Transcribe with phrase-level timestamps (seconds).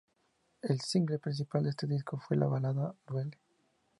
[0.63, 3.37] El single principal de este disco fue la balada "Duele".